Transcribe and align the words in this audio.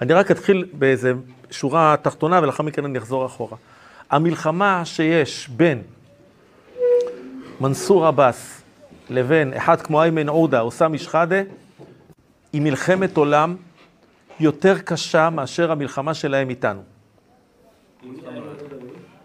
אני 0.00 0.12
רק 0.12 0.30
אתחיל 0.30 0.64
באיזה 0.72 1.12
שורה 1.50 1.96
תחתונה 2.02 2.40
ולאחר 2.42 2.62
מכן 2.62 2.84
אני 2.84 2.98
אחזור 2.98 3.26
אחורה. 3.26 3.56
המלחמה 4.10 4.84
שיש 4.84 5.48
בין 5.48 5.82
מנסור 7.60 8.06
עבאס 8.06 8.62
לבין 9.10 9.52
אחד 9.54 9.80
כמו 9.80 10.02
איימן 10.02 10.28
עודה 10.28 10.60
או 10.60 10.70
סמי 10.70 10.98
שחאדה, 10.98 11.42
היא 12.52 12.62
מלחמת 12.62 13.16
עולם 13.16 13.56
יותר 14.40 14.78
קשה 14.78 15.30
מאשר 15.30 15.72
המלחמה 15.72 16.14
שלהם 16.14 16.50
איתנו. 16.50 16.82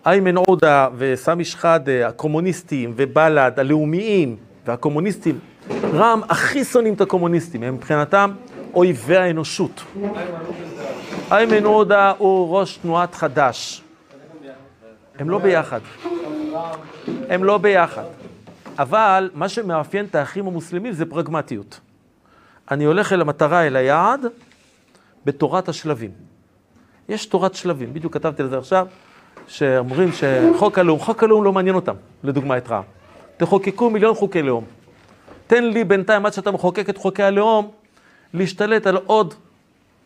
איימן 0.06 0.38
עודה 0.38 0.88
וסמי 0.98 1.46
שחאדה, 1.46 2.08
הקומוניסטים 2.08 2.94
ובל"ד, 2.96 3.52
הלאומיים 3.58 4.36
והקומוניסטים, 4.66 5.40
רע"מ 5.94 6.22
הכי 6.30 6.64
שונאים 6.64 6.94
את 6.94 7.02
הקומוניסטים, 7.02 7.64
הם 7.64 7.74
מבחינתם 7.74 8.32
אויבי 8.74 9.18
האנושות. 9.18 9.84
איימן 11.32 11.64
עודה 11.64 12.14
הוא 12.18 12.58
ראש 12.60 12.78
תנועת 12.78 13.16
חד"ש. 13.16 13.82
הם 15.20 15.30
לא 15.30 15.38
ביחד. 15.40 15.80
הם 17.30 17.44
לא 17.44 17.58
ביחד. 17.58 18.04
אבל 18.80 19.30
מה 19.34 19.50
שמאפיין 19.50 20.06
את 20.06 20.16
האחים 20.16 20.48
המוסלמים 20.48 20.94
זה 20.94 21.06
פרגמטיות. 21.06 21.80
אני 22.72 22.84
הולך 22.84 23.14
אל 23.14 23.22
המטרה, 23.22 23.68
אל 23.68 23.76
היעד, 23.76 24.26
בתורת 25.26 25.70
השלבים. 25.70 26.12
יש 27.10 27.26
תורת 27.26 27.56
שלבים, 27.56 27.94
בדיוק 27.94 28.14
כתבתי 28.14 28.42
על 28.42 28.50
זה 28.50 28.58
עכשיו, 28.58 28.88
שאומרים 29.48 30.10
שחוק 30.12 30.80
הלאום, 30.80 31.00
חוק 31.00 31.24
הלאום 31.24 31.44
לא 31.44 31.52
מעניין 31.52 31.76
אותם, 31.76 31.96
לדוגמה 32.24 32.58
את 32.58 32.68
רע"מ. 32.70 32.84
תחוקקו 33.38 33.90
מיליון 33.90 34.16
חוקי 34.16 34.42
לאום. 34.42 34.64
תן 35.48 35.64
לי 35.64 35.84
בינתיים, 35.84 36.26
עד 36.26 36.34
שאתה 36.34 36.52
מחוקק 36.52 36.90
את 36.90 36.98
חוקי 36.98 37.24
הלאום, 37.24 37.72
להשתלט 38.34 38.88
על 38.88 38.96
עוד 38.96 39.34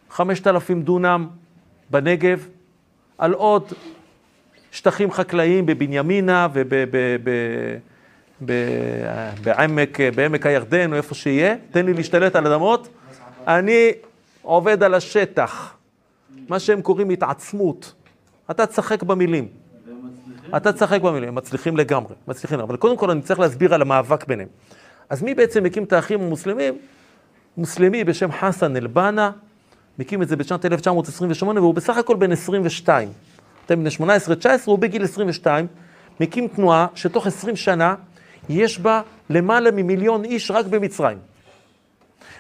5,000 0.09 0.81
דונם 0.81 1.27
בנגב, 1.89 2.47
על 3.17 3.33
עוד 3.33 3.73
שטחים 4.71 5.11
חקלאיים 5.11 5.65
בבנימינה 5.65 6.47
ובעמק 8.41 10.45
הירדן 10.45 10.91
או 10.91 10.97
איפה 10.97 11.15
שיהיה, 11.15 11.55
תן 11.71 11.85
לי 11.85 11.93
להשתלט 11.93 12.35
על 12.35 12.47
אדמות, 12.47 12.87
אני 13.47 13.91
עובד 14.41 14.83
על 14.83 14.93
השטח, 14.93 15.75
מה 16.49 16.59
שהם 16.59 16.81
קוראים 16.81 17.09
התעצמות. 17.09 17.93
אתה 18.51 18.65
תשחק 18.65 19.03
במילים. 19.03 19.47
אתה 20.57 20.73
תשחק 20.73 21.01
במילים, 21.01 21.29
הם 21.29 21.35
מצליחים 21.35 21.77
לגמרי, 21.77 22.15
מצליחים, 22.27 22.59
אבל 22.59 22.77
קודם 22.77 22.97
כל 22.97 23.09
אני 23.09 23.21
צריך 23.21 23.39
להסביר 23.39 23.73
על 23.73 23.81
המאבק 23.81 24.27
ביניהם. 24.27 24.49
אז 25.09 25.23
מי 25.23 25.33
בעצם 25.33 25.65
הקים 25.65 25.83
את 25.83 25.93
האחים 25.93 26.21
המוסלמים? 26.21 26.77
מוסלמי 27.57 28.03
בשם 28.03 28.31
חסן 28.31 28.75
אל-בנה, 28.75 29.31
מקים 29.99 30.21
את 30.21 30.27
זה 30.27 30.35
בשנת 30.35 30.65
1928, 30.65 31.59
והוא 31.59 31.73
בסך 31.73 31.97
הכל 31.97 32.15
בן 32.15 32.31
22. 32.31 33.09
אתם 33.65 33.79
בני 33.79 33.89
18-19, 33.89 34.43
הוא 34.65 34.79
בגיל 34.79 35.03
22, 35.03 35.67
מקים 36.19 36.47
תנועה 36.47 36.87
שתוך 36.95 37.27
20 37.27 37.55
שנה 37.55 37.95
יש 38.49 38.79
בה 38.79 39.01
למעלה 39.29 39.71
ממיליון 39.71 40.23
איש 40.23 40.51
רק 40.51 40.65
במצרים. 40.65 41.17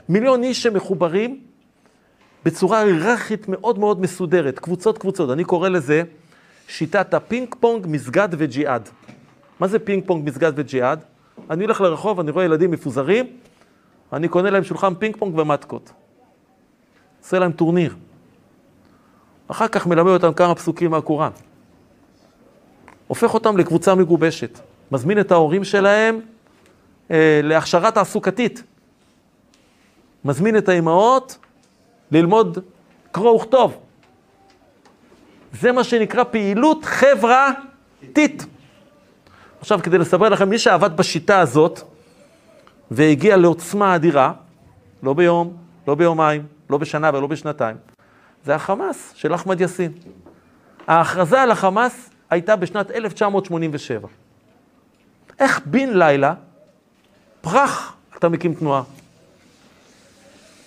מיליון 0.09 0.43
איש 0.43 0.63
שמחוברים 0.63 1.39
בצורה 2.45 2.79
היררכית 2.79 3.47
מאוד 3.47 3.79
מאוד 3.79 4.01
מסודרת, 4.01 4.59
קבוצות 4.59 4.97
קבוצות. 4.97 5.31
אני 5.31 5.43
קורא 5.43 5.69
לזה 5.69 6.03
שיטת 6.67 7.13
הפינג 7.13 7.55
פונג, 7.59 7.85
מסגד 7.89 8.29
וג'יהאד. 8.31 8.89
מה 9.59 9.67
זה 9.67 9.79
פינג 9.79 10.03
פונג, 10.05 10.29
מסגד 10.29 10.51
וג'יהאד? 10.55 10.99
אני 11.49 11.63
הולך 11.63 11.81
לרחוב, 11.81 12.19
אני 12.19 12.31
רואה 12.31 12.45
ילדים 12.45 12.71
מפוזרים, 12.71 13.25
אני 14.13 14.27
קונה 14.27 14.49
להם 14.49 14.63
שולחן 14.63 14.95
פינג 14.95 15.17
פונג 15.17 15.37
ומטקות. 15.39 15.91
עושה 17.21 17.39
להם 17.39 17.51
טורניר. 17.51 17.95
אחר 19.47 19.67
כך 19.67 19.87
מלמד 19.87 20.11
אותם 20.11 20.33
כמה 20.33 20.55
פסוקים 20.55 20.91
מהקוראן. 20.91 21.31
הופך 23.07 23.33
אותם 23.33 23.57
לקבוצה 23.57 23.95
מגובשת. 23.95 24.59
מזמין 24.91 25.19
את 25.19 25.31
ההורים 25.31 25.63
שלהם 25.63 26.19
אה, 27.11 27.39
להכשרה 27.43 27.91
תעסוקתית. 27.91 28.63
מזמין 30.25 30.57
את 30.57 30.69
האימהות 30.69 31.37
ללמוד 32.11 32.59
קרוא 33.11 33.35
וכתוב. 33.35 33.77
זה 35.53 35.71
מה 35.71 35.83
שנקרא 35.83 36.23
פעילות 36.23 36.85
חברתית. 36.85 38.45
עכשיו, 39.59 39.79
כדי 39.83 39.97
לספר 39.97 40.29
לכם, 40.29 40.49
מי 40.49 40.59
שעבד 40.59 40.97
בשיטה 40.97 41.39
הזאת 41.39 41.81
והגיע 42.91 43.37
לעוצמה 43.37 43.95
אדירה, 43.95 44.33
לא 45.03 45.13
ביום, 45.13 45.57
לא 45.87 45.95
ביומיים, 45.95 46.45
לא 46.69 46.77
בשנה 46.77 47.09
ולא 47.13 47.27
בשנתיים, 47.27 47.77
זה 48.45 48.55
החמאס 48.55 49.13
של 49.15 49.35
אחמד 49.35 49.61
יאסין. 49.61 49.91
ההכרזה 50.87 51.41
על 51.41 51.51
החמאס 51.51 52.09
הייתה 52.29 52.55
בשנת 52.55 52.91
1987. 52.91 54.07
איך 55.39 55.61
בן 55.65 55.89
לילה, 55.97 56.33
פרח, 57.41 57.95
אתה 58.17 58.29
מקים 58.29 58.53
תנועה? 58.53 58.83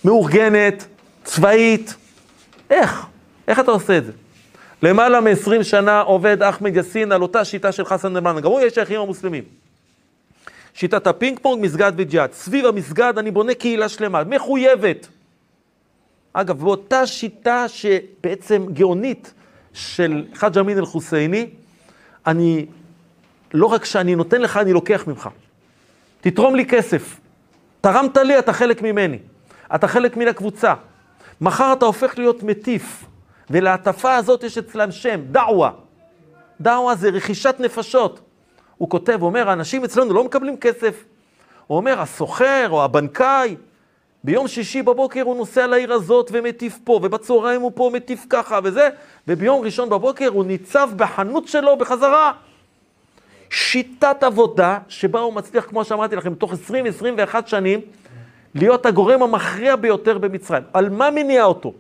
מאורגנת, 0.05 0.87
צבאית, 1.25 1.95
איך? 2.71 3.07
איך 3.49 3.61
אתה 3.61 3.71
עושה 3.71 3.99
את 3.99 4.05
זה? 4.05 4.13
למעלה 4.83 5.21
מ-20 5.21 5.63
שנה 5.63 6.01
עובד 6.01 6.43
אחמד 6.43 6.77
יאסין 6.77 7.13
על 7.13 7.23
אותה 7.23 7.45
שיטה 7.45 7.73
של 7.73 7.85
חסן 7.85 8.13
אל-בנא, 8.13 8.41
גם 8.41 8.51
הוא 8.51 8.61
איש 8.61 8.75
האחים 8.75 9.01
המוסלמים. 9.01 9.45
שיטת 10.79 11.07
הפינג 11.07 11.39
פונג, 11.43 11.65
מסגד 11.65 11.93
וג'יהאד. 11.97 12.33
סביב 12.33 12.67
המסגד 12.67 13.13
אני 13.19 13.31
בונה 13.31 13.55
קהילה 13.55 13.89
שלמה, 13.89 14.25
מחויבת. 14.25 15.09
אגב, 16.33 16.61
באותה 16.61 17.07
שיטה 17.07 17.69
שבעצם 17.69 18.67
גאונית 18.73 19.35
של 19.73 20.25
חאג' 20.35 20.59
אמין 20.59 20.79
אל-חוסייני, 20.79 21.47
אני, 22.27 22.67
לא 23.55 23.67
רק 23.67 23.85
שאני 23.85 24.15
נותן 24.15 24.41
לך, 24.41 24.57
אני 24.57 24.73
לוקח 24.73 25.05
ממך. 25.07 25.29
תתרום 26.21 26.55
לי 26.55 26.67
כסף. 26.67 27.21
תרמת 27.81 28.17
לי, 28.17 28.39
אתה 28.39 28.53
חלק 28.53 28.83
ממני. 28.83 29.19
אתה 29.75 29.89
חלק 29.89 30.17
מן 30.17 30.29
הקבוצה. 30.29 30.75
מחר 31.41 31.73
אתה 31.73 31.85
הופך 31.85 32.19
להיות 32.19 32.43
מטיף, 32.43 33.05
ולהטפה 33.51 34.15
הזאת 34.15 34.43
יש 34.43 34.59
אצלם 34.59 34.93
שם, 34.93 35.21
דעווה. 35.31 35.71
דעווה 36.61 36.95
זה 36.95 37.09
רכישת 37.09 37.55
נפשות. 37.59 38.28
הוא 38.79 38.91
כותב, 38.91 39.17
הוא 39.21 39.27
אומר, 39.27 39.51
האנשים 39.51 39.85
אצלנו 39.85 40.15
לא 40.15 40.25
מקבלים 40.25 40.57
כסף. 40.57 41.05
הוא 41.67 41.77
אומר, 41.77 42.01
הסוחר 42.01 42.67
או 42.71 42.85
הבנקאי, 42.85 43.57
ביום 44.25 44.49
שישי 44.49 44.83
בבוקר 44.83 45.23
הוא 45.23 45.37
נוסע 45.37 45.67
לעיר 45.67 45.93
הזאת 45.93 46.31
ומטיף 46.33 46.79
פה, 46.85 47.01
ובצהריים 47.03 47.61
הוא 47.61 47.73
פה 47.75 47.91
מטיף 47.95 48.27
ככה 48.31 48.59
וזה, 48.65 48.89
וביום 49.29 49.65
ראשון 49.65 49.89
בבוקר 49.89 50.29
הוא 50.29 50.45
ניצב 50.45 50.91
בחנות 50.97 51.49
שלו 51.49 51.77
בחזרה. 51.77 52.33
שיטת 53.51 54.23
עבודה 54.23 54.79
שבה 54.89 55.21
הוא 55.21 55.33
מצליח, 55.33 55.65
כמו 55.65 55.85
שאמרתי 55.85 56.17
לכם, 56.17 56.35
תוך 56.35 56.53
20-21 56.53 56.57
שנים, 57.47 57.81
להיות 58.55 58.87
הגורם 58.87 59.23
המכריע 59.23 59.77
ביותר 59.77 60.19
במצרים. 60.19 60.63
על 60.73 60.89
מה 60.89 61.11
מניע 61.11 61.45
אותו? 61.45 61.73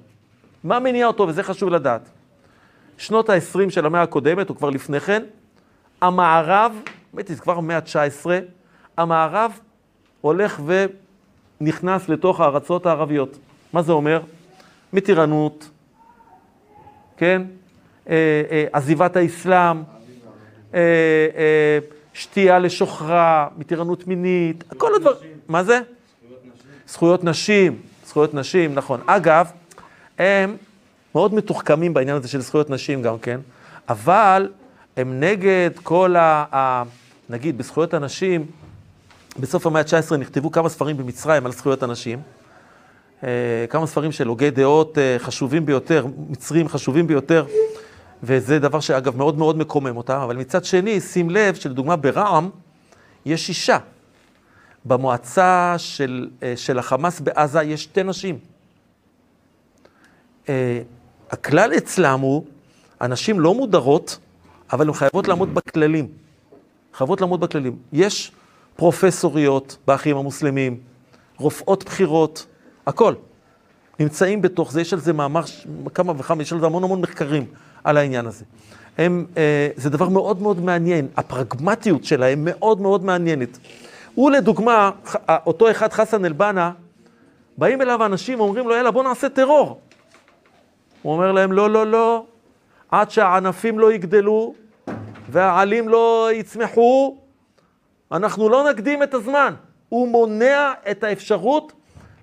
מה 0.64 0.78
מניע 0.78 1.06
אותו, 1.06 1.28
וזה 1.28 1.42
חשוב 1.42 1.68
לדעת. 1.68 2.08
שנות 2.98 3.30
ה-20 3.30 3.70
של 3.70 3.86
המאה 3.86 4.02
הקודמת, 4.02 4.50
או 4.50 4.56
כבר 4.56 4.70
לפני 4.70 5.00
כן, 5.00 5.22
המערב, 6.00 6.72
באמת, 7.12 7.28
זה 7.28 7.36
כבר 7.36 7.58
המאה 7.58 7.76
ה-19, 7.76 8.26
המערב 8.96 9.58
הולך 10.20 10.60
ונכנס 11.60 12.08
לתוך 12.08 12.40
הארצות 12.40 12.86
הערביות. 12.86 13.38
מה 13.72 13.82
זה 13.82 13.92
אומר? 13.92 14.20
מתירנות, 14.92 15.70
כן? 17.16 17.42
אה, 18.08 18.42
אה, 18.50 18.64
עזיבת 18.72 19.16
האסלאם, 19.16 19.82
אה, 20.74 21.78
שתייה 22.14 22.58
לשוכרה, 22.58 23.48
מתירנות 23.56 24.06
מינית, 24.06 24.64
כל 24.76 24.94
הדברים. 24.94 25.30
מה 25.48 25.64
זה? 25.64 25.80
זכויות 26.86 27.24
נשים, 27.24 27.82
זכויות 28.06 28.34
נשים, 28.34 28.74
נכון. 28.74 29.00
אגב, 29.06 29.50
הם 30.18 30.56
מאוד 31.14 31.34
מתוחכמים 31.34 31.94
בעניין 31.94 32.16
הזה 32.16 32.28
של 32.28 32.40
זכויות 32.40 32.70
נשים 32.70 33.02
גם 33.02 33.18
כן, 33.18 33.40
אבל 33.88 34.48
הם 34.98 35.20
נגד 35.20 35.70
כל 35.82 36.16
ה... 36.16 36.44
ה 36.54 36.82
נגיד, 37.30 37.58
בזכויות 37.58 37.94
הנשים, 37.94 38.46
בסוף 39.40 39.66
המאה 39.66 39.82
ה-19 39.82 40.16
נכתבו 40.16 40.50
כמה 40.52 40.68
ספרים 40.68 40.96
במצרים 40.96 41.46
על 41.46 41.52
זכויות 41.52 41.82
הנשים, 41.82 42.20
אה, 43.24 43.28
כמה 43.70 43.86
ספרים 43.86 44.12
של 44.12 44.26
הוגי 44.26 44.50
דעות 44.50 44.98
אה, 44.98 45.16
חשובים 45.18 45.66
ביותר, 45.66 46.06
מצרים 46.28 46.68
חשובים 46.68 47.06
ביותר, 47.06 47.46
וזה 48.22 48.58
דבר 48.58 48.80
שאגב 48.80 49.16
מאוד 49.16 49.38
מאוד 49.38 49.56
מקומם 49.56 49.96
אותם, 49.96 50.18
אבל 50.18 50.36
מצד 50.36 50.64
שני, 50.64 51.00
שים 51.00 51.30
לב 51.30 51.54
שלדוגמה 51.54 51.96
ברע"מ 51.96 52.50
יש 53.24 53.48
אישה. 53.48 53.78
במועצה 54.84 55.74
של, 55.78 56.28
אה, 56.42 56.52
של 56.56 56.78
החמאס 56.78 57.20
בעזה 57.20 57.62
יש 57.62 57.82
שתי 57.82 58.02
נשים. 58.02 58.38
הכלל 61.30 61.72
אצלם 61.76 62.20
הוא, 62.20 62.44
הנשים 63.00 63.40
לא 63.40 63.54
מודרות, 63.54 64.18
אבל 64.72 64.88
הן 64.88 64.94
חייבות 64.94 65.28
לעמוד 65.28 65.54
בכללים. 65.54 66.08
חייבות 66.94 67.20
לעמוד 67.20 67.40
בכללים. 67.40 67.76
יש 67.92 68.32
פרופסוריות 68.76 69.76
באחים 69.86 70.16
המוסלמים, 70.16 70.80
רופאות 71.36 71.84
בכירות, 71.84 72.46
הכל. 72.86 73.14
נמצאים 74.00 74.42
בתוך 74.42 74.72
זה, 74.72 74.80
יש 74.80 74.92
על 74.92 75.00
זה 75.00 75.12
מאמר, 75.12 75.42
כמה 75.94 76.12
וכמה, 76.18 76.42
יש 76.42 76.52
על 76.52 76.60
זה 76.60 76.66
המון 76.66 76.84
המון 76.84 77.00
מחקרים 77.00 77.44
על 77.84 77.96
העניין 77.96 78.26
הזה. 78.26 78.44
הם, 78.98 79.26
אה, 79.36 79.68
זה 79.76 79.90
דבר 79.90 80.08
מאוד 80.08 80.42
מאוד 80.42 80.60
מעניין, 80.60 81.08
הפרגמטיות 81.16 82.04
שלהם 82.04 82.38
מאוד 82.44 82.80
מאוד 82.80 83.04
מעניינת. 83.04 83.58
הוא 84.14 84.30
לדוגמה, 84.30 84.90
אותו 85.46 85.70
אחד, 85.70 85.92
חסן 85.92 86.24
אל-בנה, 86.24 86.72
באים 87.58 87.82
אליו 87.82 88.06
אנשים, 88.06 88.40
אומרים 88.40 88.68
לו, 88.68 88.74
יאללה, 88.74 88.90
בוא 88.90 89.04
נעשה 89.04 89.28
טרור. 89.28 89.80
הוא 91.02 91.12
אומר 91.12 91.32
להם, 91.32 91.52
לא, 91.52 91.70
לא, 91.70 91.86
לא, 91.86 92.24
עד 92.90 93.10
שהענפים 93.10 93.78
לא 93.78 93.92
יגדלו 93.92 94.54
והעלים 95.30 95.88
לא 95.88 96.28
יצמחו, 96.32 97.16
אנחנו 98.12 98.48
לא 98.48 98.70
נקדים 98.70 99.02
את 99.02 99.14
הזמן. 99.14 99.54
הוא 99.88 100.08
מונע 100.08 100.72
את 100.90 101.04
האפשרות 101.04 101.72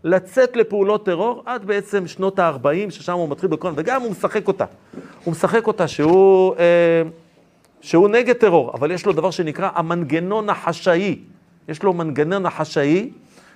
לצאת 0.04 0.56
לפעולות 0.56 1.06
טרור 1.06 1.44
עד 1.46 1.66
בעצם 1.66 2.08
שנות 2.08 2.40
ה-40, 2.40 2.92
ששם 2.92 3.14
הוא 3.14 3.30
מתחיל 3.30 3.50
בכל... 3.50 3.72
וגם 3.76 4.02
הוא 4.02 4.12
משחק 4.12 4.48
אותה. 4.48 4.66
הוא 5.24 5.32
משחק 5.32 5.68
אותה 5.68 5.88
שהוא, 5.88 6.56
אה, 6.56 7.02
שהוא 7.82 8.10
נגד 8.10 8.34
טרור, 8.34 8.72
אבל 8.74 8.92
יש 8.92 9.06
לו 9.06 9.14
דבר 9.14 9.32
שנקרא 9.32 9.70
המנגנון 9.76 10.50
החשאי. 10.50 11.20
יש 11.68 11.84
לו 11.84 11.94
מנגנון 11.94 12.46
החשאי, 12.46 13.10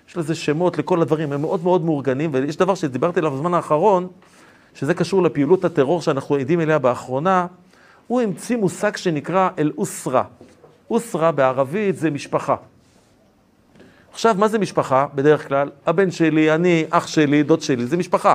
יש 0.09 0.17
לזה 0.17 0.35
שמות 0.35 0.77
לכל 0.77 1.01
הדברים, 1.01 1.33
הם 1.33 1.41
מאוד 1.41 1.63
מאוד 1.63 1.85
מאורגנים, 1.85 2.29
ויש 2.33 2.57
דבר 2.57 2.75
שדיברתי 2.75 3.19
עליו 3.19 3.31
בזמן 3.31 3.53
האחרון, 3.53 4.07
שזה 4.79 4.93
קשור 4.93 5.23
לפעילות 5.23 5.65
הטרור 5.65 6.01
שאנחנו 6.01 6.35
עדים 6.35 6.61
אליה 6.61 6.79
באחרונה, 6.79 7.47
הוא 8.07 8.21
המציא 8.21 8.57
מושג 8.57 8.95
שנקרא 8.95 9.49
אל-אוסרה. 9.59 10.23
אוסרה 10.89 11.31
בערבית 11.31 11.97
זה 11.97 12.09
משפחה. 12.09 12.55
עכשיו, 14.11 14.35
מה 14.37 14.47
זה 14.47 14.59
משפחה? 14.59 15.05
בדרך 15.15 15.47
כלל, 15.47 15.69
הבן 15.85 16.11
שלי, 16.11 16.55
אני, 16.55 16.85
אח 16.89 17.07
שלי, 17.07 17.43
דוד 17.43 17.61
שלי, 17.61 17.85
זה 17.85 17.97
משפחה. 17.97 18.33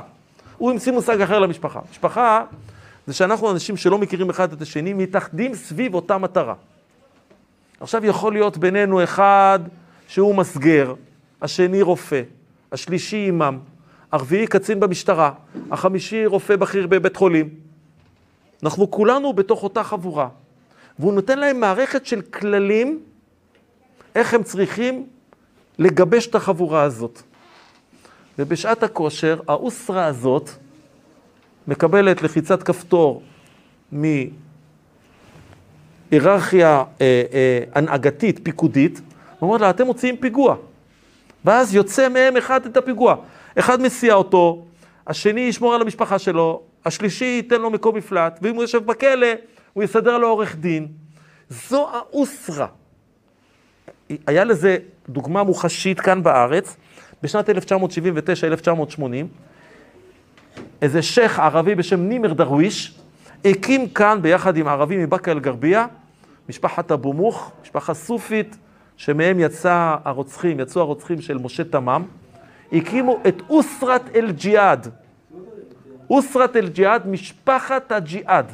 הוא 0.59 0.71
המציא 0.71 0.93
מושג 0.93 1.21
אחר 1.21 1.39
למשפחה. 1.39 1.81
משפחה 1.91 2.45
זה 3.07 3.13
שאנחנו 3.13 3.51
אנשים 3.51 3.77
שלא 3.77 3.99
מכירים 3.99 4.31
אחד 4.31 4.53
את 4.53 4.63
השני, 4.63 4.93
מתאחדים 4.93 5.55
סביב 5.55 5.95
אותה 5.95 6.19
מטרה. 6.19 6.55
עכשיו 7.81 8.05
יכול 8.05 8.33
להיות 8.33 8.57
בינינו 8.57 9.05
אחד 9.05 9.59
שהוא 10.09 10.35
מסגר, 10.35 10.95
השני 11.43 11.83
רופא, 11.83 12.23
השלישי 12.73 13.17
אימם, 13.17 13.59
הרביעי 14.15 14.47
קצין 14.47 14.81
במשטרה, 14.81 15.33
החמישי 15.71 16.27
רופא 16.27 16.57
בכיר 16.57 16.87
בבית 16.87 17.17
חולים. 17.17 17.49
אנחנו 18.63 18.91
כולנו 18.91 19.33
בתוך 19.33 19.63
אותה 19.63 19.85
חבורה. 19.85 20.29
והוא 20.99 21.13
נותן 21.13 21.39
להם 21.39 21.61
מערכת 21.61 22.07
של 22.07 22.21
כללים, 22.21 23.01
איך 24.15 24.35
הם 24.35 24.43
צריכים 24.43 25.07
לגבש 25.79 26.27
את 26.27 26.35
החבורה 26.35 26.83
הזאת. 26.83 27.23
ובשעת 28.39 28.83
הכושר, 28.83 29.41
האוסרה 29.49 30.07
הזאת 30.07 30.51
מקבלת 31.69 32.23
לחיצת 32.23 32.63
כפתור 32.63 33.23
מהיררכיה 36.13 36.85
אה, 37.01 37.23
אה, 37.33 37.65
הנהגתית, 37.75 38.41
פיקודית, 38.43 39.01
ואומרת 39.39 39.61
לה, 39.61 39.71
אתם 39.71 39.87
מוציאים 39.87 40.17
פיגוע. 40.17 40.57
ואז 41.45 41.75
יוצא 41.75 42.09
מהם 42.09 42.37
אחד 42.37 42.67
את 42.67 42.77
הפיגוע. 42.77 43.17
אחד 43.59 43.81
מסיע 43.83 44.15
אותו, 44.15 44.65
השני 45.07 45.41
ישמור 45.41 45.75
על 45.75 45.83
המשפחה 45.83 46.19
שלו, 46.19 46.63
השלישי 46.85 47.25
ייתן 47.25 47.61
לו 47.61 47.71
מקום 47.71 47.97
מפלט, 47.97 48.39
ואם 48.43 48.55
הוא 48.55 48.63
יושב 48.63 48.87
בכלא, 48.87 49.27
הוא 49.73 49.83
יסדר 49.83 50.19
לו 50.19 50.29
עורך 50.29 50.57
דין. 50.57 50.89
זו 51.49 51.89
האוסרה. 51.93 52.67
היה 54.27 54.45
לזה 54.45 54.77
דוגמה 55.09 55.43
מוחשית 55.43 56.01
כאן 56.01 56.23
בארץ, 56.23 56.77
בשנת 57.23 57.49
1979-1980, 57.49 57.53
איזה 60.83 61.03
שייח' 61.03 61.39
ערבי 61.39 61.75
בשם 61.75 62.01
נימר 62.01 62.33
דרוויש, 62.33 62.99
הקים 63.45 63.89
כאן 63.89 64.19
ביחד 64.23 64.57
עם 64.57 64.69
ערבים 64.69 65.01
מבאקה 65.01 65.33
אל-גרבייה, 65.33 65.87
משפחת 66.49 66.93
אבו 66.93 67.13
מוך, 67.13 67.53
משפחה 67.63 67.95
סופית, 67.95 68.57
שמהם 68.97 69.41
יצא 69.41 69.97
הרוצחים, 70.05 70.61
יצאו 70.61 70.81
הרוצחים 70.81 71.21
של 71.21 71.39
משה 71.39 71.65
תמם, 71.65 72.05
הקימו 72.75 73.21
את 73.29 73.43
אוסרת 73.51 74.03
אל-ג'יהאד. 74.15 74.89
אוסרת 76.11 76.57
אל-ג'יהאד, 76.57 77.07
משפחת 77.07 77.93
הג'יהאד. 77.93 78.47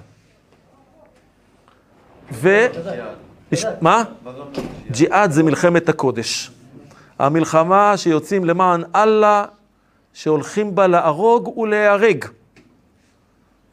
ו... 2.32 2.66
מה? 3.80 4.04
ג'יהאד 4.90 5.30
זה 5.30 5.42
מלחמת 5.42 5.88
הקודש. 5.88 6.50
המלחמה 7.18 7.96
שיוצאים 7.96 8.44
למען 8.44 8.82
אללה, 8.94 9.44
שהולכים 10.12 10.74
בה 10.74 10.86
להרוג 10.86 11.58
ולהיהרג. 11.58 12.24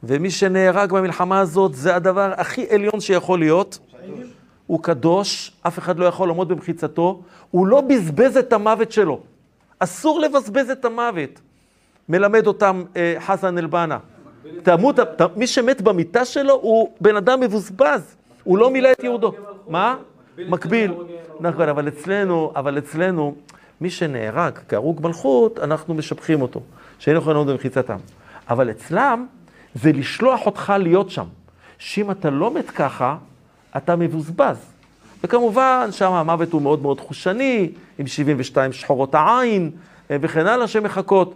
ומי 0.04 0.32
שנהרג 0.32 0.92
במלחמה 0.92 1.40
הזאת 1.40 1.74
זה 1.74 1.96
הדבר 1.96 2.34
הכי 2.38 2.66
עליון 2.70 3.00
שיכול 3.00 3.40
להיות. 3.40 3.80
הוא 4.68 4.84
קדוש, 4.84 5.52
אף 5.68 5.80
אחד 5.80 6.00
לא 6.00 6.06
יכול 6.06 6.28
לעמוד 6.28 6.48
במחיצתו, 6.50 7.22
הוא 7.52 7.68
לא 7.68 7.82
בזבז 7.82 8.38
את 8.38 8.54
המוות 8.54 8.92
שלו. 8.92 9.22
אסור 9.80 10.20
לבזבז 10.20 10.70
את 10.70 10.86
המוות. 10.86 11.42
מלמד 12.10 12.48
אותם 12.48 12.84
אה, 12.96 13.16
חסן 13.20 13.58
אל-בנה. 13.58 13.98
תמות, 14.64 15.00
ת, 15.00 15.22
מי 15.36 15.48
שמת 15.48 15.82
במיטה 15.82 16.26
שלו 16.26 16.54
הוא 16.54 16.92
בן 17.02 17.16
אדם 17.16 17.40
מבוזבז, 17.40 18.16
הוא 18.44 18.58
לא 18.58 18.72
מילא 18.72 18.92
את 18.92 19.04
יהודו. 19.04 19.34
מה? 19.68 19.96
מקביל. 20.38 20.94
נכון, 21.40 21.70
אבל 21.70 21.88
אצלנו, 21.88 22.52
אבל 22.56 22.78
אצלנו, 22.78 23.36
מי 23.82 23.90
שנהרג 23.90 24.60
כהרוג 24.70 25.00
מלכות, 25.04 25.60
אנחנו 25.60 25.94
משבחים 25.94 26.42
אותו, 26.42 26.62
שאין 27.00 27.18
יכולים 27.18 27.38
לעמוד 27.38 27.52
במחיצתם. 27.54 27.98
אבל 28.50 28.72
אצלם, 28.72 29.26
זה 29.76 29.92
לשלוח 29.92 30.46
אותך 30.46 30.74
להיות 30.80 31.10
שם. 31.10 31.26
שאם 31.78 32.12
אתה 32.12 32.30
לא 32.30 32.52
מת 32.52 32.70
ככה, 32.70 33.18
אתה 33.78 33.96
מבוזבז. 33.96 34.58
וכמובן, 35.24 35.90
שם 35.92 36.12
המוות 36.12 36.52
הוא 36.52 36.62
מאוד 36.62 36.82
מאוד 36.82 37.00
חושני, 37.00 37.70
עם 38.00 38.08
72 38.08 38.74
שחורות 38.74 39.16
העין, 39.16 39.72
אה, 40.12 40.18
וכן 40.22 40.48
הלאה 40.48 40.68
שמחכות. 40.68 41.34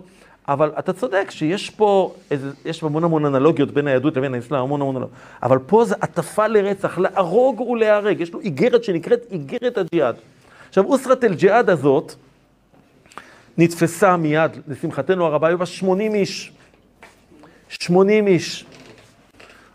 אבל 0.48 0.72
אתה 0.80 0.94
צודק 0.94 1.31
שיש 1.31 1.69
פה, 1.69 2.13
איזה, 2.31 2.51
יש 2.66 2.83
המון 2.83 3.04
המון 3.04 3.25
אנלוגיות 3.25 3.72
בין 3.72 3.88
היהדות 3.88 4.18
לבין 4.18 4.33
האסלאם, 4.33 4.62
המון 4.62 4.81
המון 4.81 4.95
אנלוגיות. 4.95 5.19
אבל 5.44 5.57
פה 5.60 5.86
זה 5.86 5.95
הטפה 6.01 6.48
לרצח, 6.48 6.98
להרוג 6.98 7.62
ולהיהרג. 7.62 8.22
יש 8.22 8.33
לו 8.33 8.39
איגרת 8.39 8.83
שנקראת 8.83 9.19
איגרת 9.31 9.78
הג'יהאד. 9.78 10.16
עכשיו, 10.69 10.86
אוסרת 10.86 11.24
אל-ג'יהאד 11.24 11.69
הזאת 11.69 12.13
נתפסה 13.57 14.18
מיד, 14.18 14.51
לשמחתנו 14.68 15.25
הרבה, 15.25 15.48
היו 15.48 15.57
בה 15.57 15.66
80 15.66 16.16
איש. 16.16 16.51
80 17.69 18.27
איש. 18.27 18.66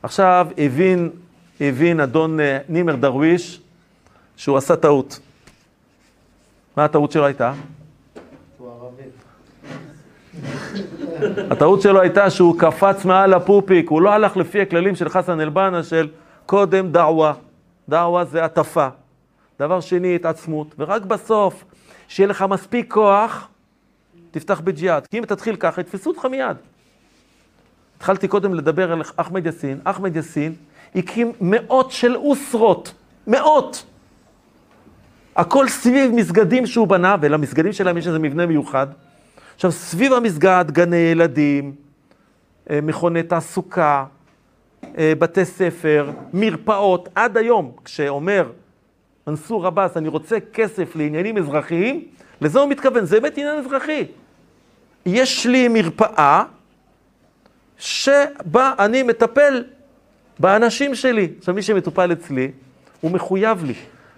עכשיו 0.03 0.47
הבין, 0.59 1.11
הבין 1.61 2.01
אדון 2.01 2.41
אה, 2.41 2.59
נימר 2.69 2.97
דרוויש 2.97 3.61
שהוא 4.37 4.57
עשה 4.57 4.77
טעות. 4.77 5.19
מה 6.77 6.85
הטעות 6.85 7.13
שלו 7.13 7.27
הייתה? 7.27 7.53
הטעות 11.51 11.83
שלו 11.83 12.01
הייתה 12.01 12.31
שהוא 12.31 12.59
קפץ 12.59 13.05
מעל 13.05 13.35
הפופיק, 13.35 13.91
הוא 13.91 14.03
לא 14.03 14.11
הלך 14.11 14.37
לפי 14.37 14.61
הכללים 14.61 14.97
של 14.97 15.09
חסן 15.09 15.41
אל-בנה 15.41 15.83
של 15.83 16.09
קודם 16.47 16.93
דעווה. 16.93 17.33
דעווה 17.89 18.25
זה 18.25 18.45
הטפה. 18.45 18.89
דבר 19.61 19.81
שני, 19.81 20.15
התעצמות. 20.15 20.75
ורק 20.79 21.03
בסוף, 21.03 21.65
שיהיה 22.09 22.27
לך 22.27 22.45
מספיק 22.49 22.93
כוח, 22.93 23.49
תפתח 24.31 24.61
בג'יהאד. 24.61 25.07
כי 25.07 25.19
אם 25.19 25.25
תתחיל 25.25 25.57
ככה, 25.57 25.81
יתפסו 25.81 26.11
אותך 26.11 26.25
מיד. 26.25 26.57
התחלתי 27.97 28.29
קודם 28.29 28.55
לדבר 28.55 28.93
על 28.93 29.03
אחמד 29.17 29.47
יאסין. 29.47 29.81
אחמד 29.85 30.17
יאסין 30.17 30.55
הקים 30.95 31.33
מאות 31.41 31.93
של 31.93 32.17
אוסרות. 32.17 32.93
מאות. 33.27 33.85
הכל 35.37 35.69
סביב 35.69 36.11
מסגדים 36.15 36.67
שהוא 36.67 36.89
בנה, 36.89 37.17
ולמסגדים 37.21 37.73
שלהם 37.73 37.97
יש 37.97 38.07
איזה 38.07 38.19
מבנה 38.19 38.47
מיוחד. 38.47 38.87
עכשיו, 39.55 39.73
סביב 39.73 40.13
המסגד, 40.13 40.65
גני 40.69 40.97
ילדים, 40.97 41.75
אה, 42.71 42.81
מכוני 42.81 43.23
תעסוקה, 43.23 44.05
אה, 44.99 45.13
בתי 45.19 45.45
ספר, 45.45 46.11
מרפאות, 46.33 47.09
עד 47.15 47.37
היום, 47.37 47.73
כשאומר 47.85 48.51
מנסור 49.27 49.67
עבאס, 49.67 49.97
אני 49.97 50.09
רוצה 50.09 50.37
כסף 50.53 50.97
לעניינים 50.97 51.39
אזרחיים, 51.39 52.05
לזה 52.41 52.61
הוא 52.61 52.69
מתכוון, 52.69 53.05
זה 53.05 53.21
באמת 53.21 53.39
עניין 53.39 53.59
אזרחי. 53.59 54.05
יש 55.07 55.47
לי 55.47 55.69
מרפאה 55.69 56.45
שבה 57.79 58.75
אני 58.79 59.03
מטפל 59.03 59.65
באנשים 60.39 60.95
שלי. 60.95 61.29
עכשיו, 61.39 61.55
מי 61.55 61.63
שמטופל 61.63 62.13
אצלי, 62.13 62.51
הוא 63.01 63.11
מחויב 63.11 63.65
לי. 63.65 63.75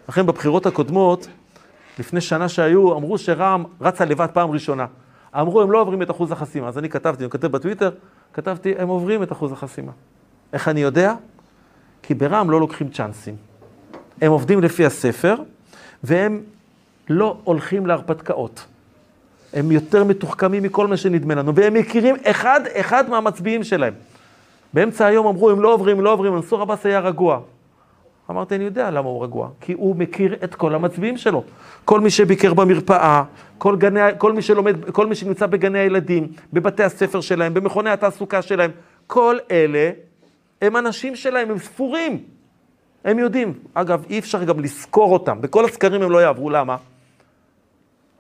לכן 0.08 0.26
בבחירות 0.26 0.66
הקודמות, 0.66 1.28
לפני 1.98 2.20
שנה 2.20 2.48
שהיו, 2.48 2.96
אמרו 2.96 3.18
שרע"מ 3.18 3.64
רצה 3.80 4.04
לבד 4.04 4.26
פעם 4.32 4.50
ראשונה. 4.50 4.86
אמרו, 5.40 5.62
הם 5.62 5.70
לא 5.70 5.80
עוברים 5.80 6.02
את 6.02 6.10
אחוז 6.10 6.32
החסימה. 6.32 6.68
אז 6.68 6.78
אני 6.78 6.88
כתבתי, 6.88 7.22
אני 7.24 7.30
כותב 7.30 7.46
בטוויטר, 7.46 7.90
כתבתי, 8.32 8.74
הם 8.78 8.88
עוברים 8.88 9.22
את 9.22 9.32
אחוז 9.32 9.52
החסימה. 9.52 9.92
איך 10.52 10.68
אני 10.68 10.80
יודע? 10.80 11.14
כי 12.02 12.14
ברע"מ 12.14 12.50
לא 12.50 12.60
לוקחים 12.60 12.88
צ'אנסים. 12.88 13.36
הם 14.20 14.32
עובדים 14.32 14.60
לפי 14.60 14.86
הספר, 14.86 15.34
והם 16.04 16.40
לא 17.08 17.36
הולכים 17.44 17.86
להרפתקאות. 17.86 18.66
הם 19.52 19.72
יותר 19.72 20.04
מתוחכמים 20.04 20.62
מכל 20.62 20.86
מה 20.86 20.96
שנדמה 20.96 21.34
לנו, 21.34 21.54
והם 21.54 21.74
מכירים 21.74 22.16
אחד 22.24 22.60
אחד 22.72 23.10
מהמצביעים 23.10 23.64
שלהם. 23.64 23.94
באמצע 24.74 25.06
היום 25.06 25.26
אמרו, 25.26 25.50
הם 25.50 25.60
לא 25.60 25.74
עוברים, 25.74 26.00
לא 26.00 26.12
עוברים, 26.12 26.32
מנסור 26.32 26.62
עבאס 26.62 26.86
היה 26.86 27.00
רגוע. 27.00 27.40
אמרתי, 28.30 28.54
אני 28.54 28.64
יודע 28.64 28.90
למה 28.90 29.08
הוא 29.08 29.25
רגוע, 29.25 29.49
כי 29.61 29.73
הוא 29.73 29.97
מכיר 29.97 30.37
את 30.44 30.54
כל 30.54 30.75
המצביעים 30.75 31.16
שלו. 31.16 31.44
כל 31.85 32.00
מי 32.00 32.11
שביקר 32.11 32.54
במרפאה, 32.54 33.23
כל, 33.58 33.76
גני, 33.76 34.00
כל, 34.18 34.32
מי 34.32 34.42
שלומד, 34.42 34.90
כל 34.90 35.06
מי 35.06 35.14
שנמצא 35.14 35.47
בגני 35.47 35.78
הילדים, 35.78 36.32
בבתי 36.52 36.82
הספר 36.82 37.20
שלהם, 37.20 37.54
במכוני 37.54 37.90
התעסוקה 37.90 38.42
שלהם, 38.42 38.70
כל 39.06 39.37
אלה 39.50 39.90
הם 40.62 40.76
אנשים 40.76 41.16
שלהם, 41.16 41.50
הם 41.50 41.58
ספורים. 41.58 42.18
הם 43.04 43.18
יודעים. 43.18 43.54
אגב, 43.75 44.04
אי 44.11 44.18
אפשר 44.18 44.44
גם 44.44 44.61
לזכור 44.61 45.12
אותם. 45.12 45.40
בכל 45.40 45.64
הסקרים 45.64 46.02
הם 46.02 46.11
לא 46.11 46.18
יעברו, 46.18 46.50
למה? 46.50 46.76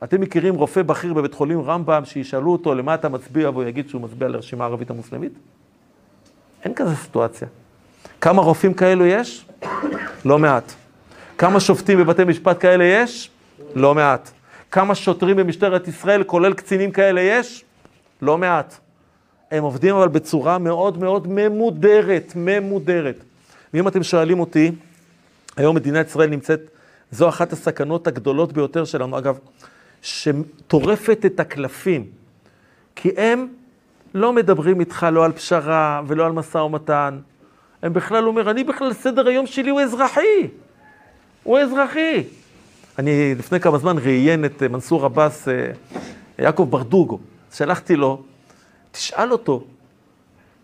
אתם 0.04 0.20
מכירים 0.20 0.54
רופא 0.54 0.82
בכיר 0.82 1.14
בבית 1.14 1.34
חולים 1.34 1.60
רמב"ם, 1.60 2.04
שישאלו 2.04 2.52
אותו 2.52 2.74
למה 2.74 2.94
אתה 2.94 3.08
מצביע, 3.08 3.50
והוא 3.50 3.64
יגיד 3.64 3.88
שהוא 3.88 4.02
מצביע 4.02 4.28
לרשימה 4.28 4.64
הערבית 4.64 4.90
המוסלמית? 4.90 5.32
אין 6.64 6.74
כזה 6.74 6.96
סיטואציה. 6.96 7.48
כמה 8.20 8.42
רופאים 8.42 8.74
כאלו 8.74 9.06
יש? 9.06 9.46
לא 10.28 10.38
מעט. 10.38 10.72
כמה 11.38 11.60
שופטים 11.60 11.98
בבתי 11.98 12.24
משפט 12.24 12.60
כאלה 12.60 12.84
יש? 12.84 13.30
לא 13.74 13.94
מעט. 13.94 14.30
כמה 14.70 14.94
שוטרים 14.94 15.36
במשטרת 15.36 15.88
ישראל, 15.88 16.22
כולל 16.22 16.54
קצינים 16.54 16.90
כאלה, 16.90 17.20
יש? 17.20 17.64
לא 18.22 18.38
מעט. 18.38 18.78
הם 19.50 19.62
עובדים 19.62 19.94
אבל 19.94 20.08
בצורה 20.08 20.58
מאוד 20.58 20.98
מאוד 20.98 21.26
ממודרת, 21.30 22.32
ממודרת. 22.36 23.24
ואם 23.74 23.88
אתם 23.88 24.02
שואלים 24.02 24.40
אותי, 24.40 24.72
היום 25.56 25.76
מדינת 25.76 26.06
ישראל 26.06 26.30
נמצאת, 26.30 26.60
זו 27.10 27.28
אחת 27.28 27.52
הסכנות 27.52 28.06
הגדולות 28.06 28.52
ביותר 28.52 28.84
שלנו, 28.84 29.18
אגב, 29.18 29.38
שטורפת 30.02 31.26
את 31.26 31.40
הקלפים. 31.40 32.06
כי 32.96 33.10
הם 33.16 33.46
לא 34.14 34.32
מדברים 34.32 34.80
איתך 34.80 35.06
לא 35.12 35.24
על 35.24 35.32
פשרה 35.32 36.02
ולא 36.06 36.26
על 36.26 36.32
משא 36.32 36.58
ומתן. 36.58 37.18
הם 37.82 37.92
בכלל 37.92 38.26
אומר, 38.26 38.50
אני 38.50 38.64
בכלל, 38.64 38.92
סדר 38.92 39.28
היום 39.28 39.46
שלי 39.46 39.70
הוא 39.70 39.80
אזרחי. 39.80 40.48
הוא 41.42 41.58
אזרחי. 41.58 42.22
אני 42.98 43.34
לפני 43.34 43.60
כמה 43.60 43.78
זמן 43.78 43.98
ראיין 43.98 44.44
את 44.44 44.62
אה, 44.62 44.68
מנסור 44.68 45.04
עבאס, 45.04 45.48
אה, 45.48 45.70
יעקב 46.38 46.66
ברדוגו. 46.70 47.18
שלחתי 47.52 47.96
לו, 47.96 48.22
תשאל 48.90 49.32
אותו, 49.32 49.64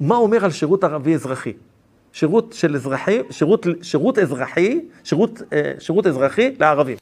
מה 0.00 0.16
אומר 0.16 0.44
על 0.44 0.50
שירות 0.50 0.84
ערבי 0.84 1.14
אזרחי? 1.14 1.52
שירות 2.12 2.52
של 2.52 2.74
אזרחי, 2.74 3.18
שירות, 3.30 3.66
שירות 3.82 4.18
אזרחי, 4.18 4.80
שירות, 5.04 5.42
אה, 5.52 5.72
שירות 5.78 6.06
אזרחי 6.06 6.50
לערבים. 6.60 6.96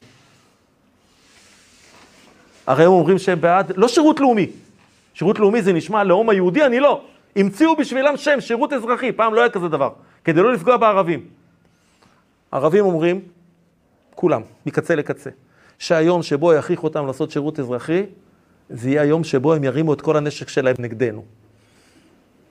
הרי 2.67 2.85
הם 2.85 2.91
אומרים 2.91 3.19
שהם 3.19 3.41
בעד, 3.41 3.71
לא 3.75 3.87
שירות 3.87 4.19
לאומי. 4.19 4.47
שירות 5.13 5.39
לאומי 5.39 5.61
זה 5.61 5.73
נשמע 5.73 6.03
לאום 6.03 6.29
היהודי, 6.29 6.65
אני 6.65 6.79
לא. 6.79 7.01
המציאו 7.35 7.75
בשבילם 7.75 8.17
שם, 8.17 8.41
שירות 8.41 8.73
אזרחי, 8.73 9.11
פעם 9.11 9.33
לא 9.33 9.41
היה 9.41 9.49
כזה 9.49 9.67
דבר, 9.67 9.89
כדי 10.23 10.41
לא 10.41 10.53
לפגוע 10.53 10.77
בערבים. 10.77 11.25
ערבים 12.51 12.85
אומרים, 12.85 13.21
כולם, 14.15 14.41
מקצה 14.65 14.95
לקצה, 14.95 15.29
שהיום 15.79 16.23
שבו 16.23 16.53
יכריחו 16.53 16.87
אותם 16.87 17.07
לעשות 17.07 17.31
שירות 17.31 17.59
אזרחי, 17.59 18.03
זה 18.69 18.89
יהיה 18.89 19.01
היום 19.01 19.23
שבו 19.23 19.53
הם 19.53 19.63
ירימו 19.63 19.93
את 19.93 20.01
כל 20.01 20.17
הנשק 20.17 20.49
שלהם 20.49 20.75
נגדנו. 20.79 21.23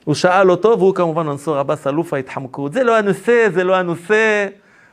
הוא 0.05 0.15
שאל 0.15 0.51
אותו, 0.51 0.79
והוא 0.79 0.95
כמובן 0.95 1.27
מנסור 1.27 1.57
עבאס, 1.57 1.87
אלוף 1.87 2.15
ההתחמקות. 2.15 2.73
זה 2.73 2.85
לא 2.85 2.97
הנושא, 2.97 3.49
זה 3.55 3.65
לא 3.65 3.77
הנושא, 3.77 4.49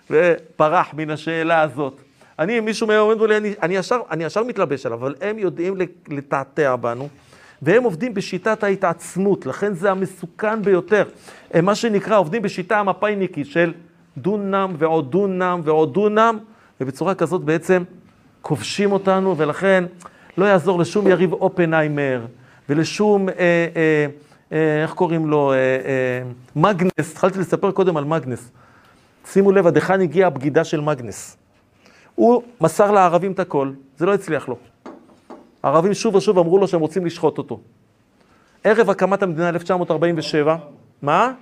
ופרח 0.09 0.93
מן 0.93 1.09
השאלה 1.09 1.61
הזאת. 1.61 2.01
אני, 2.39 2.59
מישהו 2.59 2.87
מהם 2.87 2.99
אומר 2.99 3.25
לי, 3.25 3.37
אני, 3.37 3.53
אני, 3.61 3.75
ישר, 3.75 4.01
אני 4.11 4.23
ישר 4.23 4.43
מתלבש 4.43 4.85
עליו, 4.85 4.97
אבל 4.97 5.15
הם 5.21 5.39
יודעים 5.39 5.75
לתעתע 6.07 6.75
בנו, 6.75 7.09
והם 7.61 7.83
עובדים 7.83 8.13
בשיטת 8.13 8.63
ההתעצמות, 8.63 9.45
לכן 9.45 9.73
זה 9.73 9.91
המסוכן 9.91 10.61
ביותר. 10.61 11.03
הם 11.53 11.65
מה 11.65 11.75
שנקרא 11.75 12.17
עובדים 12.17 12.41
בשיטה 12.41 12.79
המפאיניקית 12.79 13.47
של 13.47 13.73
דונם 14.17 14.73
ועוד 14.77 15.11
דונם 15.11 15.61
ועוד 15.63 15.93
דונם, 15.93 16.37
ובצורה 16.81 17.15
כזאת 17.15 17.41
בעצם 17.41 17.83
כובשים 18.41 18.91
אותנו, 18.91 19.37
ולכן 19.37 19.83
לא 20.37 20.45
יעזור 20.45 20.79
לשום 20.79 21.07
יריב 21.07 21.33
אופנהיימר, 21.33 22.25
ולשום, 22.69 23.29
אה, 23.29 23.35
אה, 23.35 24.05
אה, 24.51 24.81
איך 24.83 24.93
קוראים 24.93 25.27
לו, 25.27 25.51
אה, 25.51 25.57
אה, 25.57 26.21
מגנס, 26.55 27.11
התחלתי 27.11 27.39
לספר 27.39 27.71
קודם 27.71 27.97
על 27.97 28.03
מגנס. 28.03 28.51
שימו 29.25 29.51
לב 29.51 29.67
עד 29.67 29.75
היכן 29.75 30.01
הגיעה 30.01 30.27
הבגידה 30.27 30.63
של 30.63 30.81
מגנס. 30.81 31.37
הוא 32.15 32.43
מסר 32.61 32.91
לערבים 32.91 33.31
את 33.31 33.39
הכל, 33.39 33.71
זה 33.97 34.05
לא 34.05 34.13
הצליח 34.13 34.47
לו. 34.47 34.57
הערבים 35.63 35.93
שוב 35.93 36.15
ושוב 36.15 36.39
אמרו 36.39 36.57
לו 36.57 36.67
שהם 36.67 36.79
רוצים 36.79 37.05
לשחוט 37.05 37.37
אותו. 37.37 37.59
ערב 38.63 38.89
הקמת 38.89 39.23
המדינה 39.23 39.49
1947, 39.49 40.57
מה? 41.01 41.33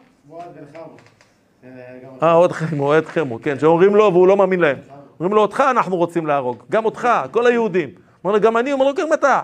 אה, 2.23 2.31
עוד 2.31 2.51
חמו, 2.51 2.93
עוד 2.93 3.05
חמו, 3.05 3.39
כן, 3.41 3.59
שאומרים 3.59 3.95
לו 3.95 4.13
והוא 4.13 4.27
לא 4.27 4.37
מאמין 4.37 4.59
להם. 4.59 4.77
אומרים 5.19 5.35
לו, 5.35 5.41
אותך 5.41 5.63
אנחנו 5.71 5.97
רוצים 5.97 6.27
להרוג, 6.27 6.63
גם 6.71 6.85
אותך, 6.85 7.07
כל 7.31 7.47
היהודים. 7.47 7.89
אומר 8.23 8.35
לו, 8.35 8.41
גם 8.41 8.57
אני, 8.57 8.73
אומר 8.73 8.85
לו, 8.85 8.93
גם 8.93 9.13
אתה. 9.13 9.41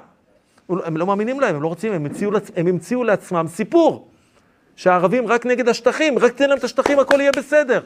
הם 0.69 0.97
לא 0.97 1.07
מאמינים 1.07 1.39
להם, 1.39 1.55
הם 1.55 1.61
לא 1.61 1.67
רוצים, 1.67 1.93
הם 1.93 2.05
המציאו, 2.05 2.31
הם 2.55 2.67
המציאו 2.67 3.03
לעצמם 3.03 3.45
סיפור. 3.47 4.07
שהערבים 4.75 5.27
רק 5.27 5.45
נגד 5.45 5.69
השטחים, 5.69 6.19
רק 6.19 6.33
תן 6.33 6.49
להם 6.49 6.57
את 6.57 6.63
השטחים, 6.63 6.99
הכל 6.99 7.21
יהיה 7.21 7.31
בסדר. 7.37 7.81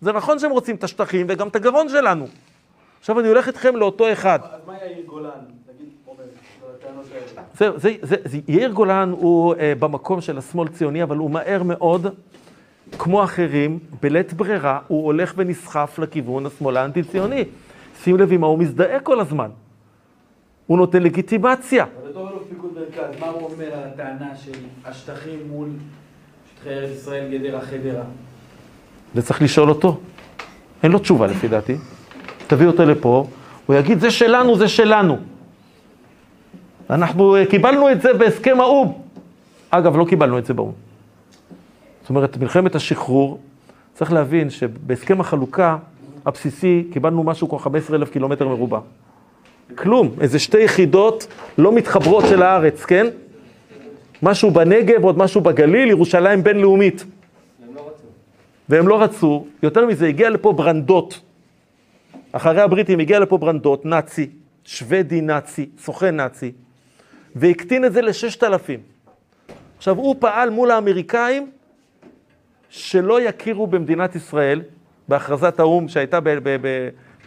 זה 0.00 0.12
נכון 0.12 0.38
שהם 0.38 0.50
רוצים 0.50 0.76
את 0.76 0.84
השטחים 0.84 1.26
וגם 1.28 1.48
את 1.48 1.56
הגרון 1.56 1.88
שלנו. 1.88 2.26
עכשיו 3.00 3.20
אני 3.20 3.28
הולך 3.28 3.48
איתכם 3.48 3.76
לאותו 3.76 4.12
אחד. 4.12 4.38
אז 4.42 4.60
מה 4.66 4.74
יאיר 4.76 5.06
גולן? 5.06 5.30
זהו, 7.58 7.78
זה, 7.78 7.92
זה, 8.02 8.16
זה, 8.24 8.38
יאיר 8.48 8.70
גולן 8.70 9.10
הוא 9.10 9.54
uh, 9.54 9.58
במקום 9.78 10.20
של 10.20 10.38
השמאל 10.38 10.68
ציוני, 10.68 11.02
אבל 11.02 11.16
הוא 11.16 11.30
מהר 11.30 11.62
מאוד, 11.62 12.06
כמו 12.98 13.24
אחרים, 13.24 13.78
בלית 14.02 14.32
ברירה, 14.32 14.78
הוא 14.88 15.04
הולך 15.06 15.34
ונסחף 15.36 15.98
לכיוון 15.98 16.46
השמאל 16.46 16.76
האנטי-ציוני. 16.76 17.44
שים 18.02 18.16
לב 18.16 18.32
עם 18.32 18.40
מה 18.40 18.46
הוא 18.46 18.58
מזדהה 18.58 19.00
כל 19.00 19.20
הזמן. 19.20 19.50
הוא 20.66 20.78
נותן 20.78 21.02
לגיטימציה. 21.02 21.84
אבל 21.84 22.10
בתור 22.10 22.28
אלוף 22.28 22.42
פיקוד 22.48 22.70
מרכז, 22.74 23.20
מה 23.20 23.26
הוא 23.26 23.50
אומר 23.52 23.66
על 23.66 23.82
הטענה 23.84 24.36
של 24.36 24.52
השטחים 24.84 25.38
מול 25.50 25.68
שטחי 26.54 26.70
ארץ 26.70 26.90
ישראל, 26.90 27.38
גדרה, 27.38 27.60
חדרה? 27.60 28.04
זה 29.14 29.22
צריך 29.22 29.42
לשאול 29.42 29.68
אותו. 29.68 30.00
אין 30.82 30.92
לו 30.92 30.98
תשובה 30.98 31.26
לפי 31.26 31.48
דעתי. 31.48 31.76
תביא 32.46 32.66
אותו 32.66 32.84
לפה, 32.84 33.26
הוא 33.66 33.76
יגיד, 33.76 34.00
זה 34.00 34.10
שלנו, 34.10 34.56
זה 34.56 34.68
שלנו. 34.68 35.18
אנחנו 36.90 37.36
אה, 37.36 37.46
קיבלנו 37.46 37.92
את 37.92 38.00
זה 38.02 38.12
בהסכם 38.12 38.60
האו"ם. 38.60 38.92
אגב, 39.70 39.96
לא 39.96 40.04
קיבלנו 40.04 40.38
את 40.38 40.46
זה 40.46 40.54
באו"ם. 40.54 40.72
זאת 42.00 42.10
אומרת, 42.10 42.36
מלחמת 42.36 42.74
השחרור, 42.74 43.40
צריך 43.94 44.12
להבין 44.12 44.50
שבהסכם 44.50 45.20
החלוקה 45.20 45.76
הבסיסי 46.26 46.84
קיבלנו 46.92 47.22
משהו 47.22 47.48
כמו 47.48 47.58
15,000 47.58 48.10
קילומטר 48.10 48.48
מרובע. 48.48 48.78
כלום, 49.74 50.10
איזה 50.20 50.38
שתי 50.38 50.58
יחידות 50.58 51.26
לא 51.58 51.72
מתחברות 51.72 52.24
של 52.28 52.42
הארץ, 52.42 52.84
כן? 52.84 53.06
משהו 54.22 54.50
בנגב, 54.50 55.04
עוד 55.04 55.18
משהו 55.18 55.40
בגליל, 55.40 55.88
ירושלים 55.88 56.42
בינלאומית. 56.44 57.04
הם 57.04 57.74
לא 57.74 57.80
רצו. 57.80 58.04
והם 58.68 58.88
לא 58.88 59.02
רצו, 59.02 59.46
יותר 59.62 59.86
מזה, 59.86 60.06
הגיע 60.06 60.30
לפה 60.30 60.52
ברנדות. 60.52 61.20
אחרי 62.32 62.60
הבריטים 62.60 63.00
הגיע 63.00 63.18
לפה 63.18 63.38
ברנדות, 63.38 63.86
נאצי, 63.86 64.26
שוודי 64.64 65.20
נאצי, 65.20 65.68
סוכן 65.78 66.16
נאצי, 66.16 66.52
והקטין 67.38 67.84
את 67.84 67.92
זה 67.92 68.02
לששת 68.02 68.44
אלפים. 68.44 68.80
עכשיו, 69.76 69.96
הוא 69.96 70.16
פעל 70.18 70.50
מול 70.50 70.70
האמריקאים 70.70 71.50
שלא 72.68 73.20
יכירו 73.20 73.66
במדינת 73.66 74.16
ישראל, 74.16 74.62
בהכרזת 75.08 75.60
האו"ם 75.60 75.88
שהייתה 75.88 76.20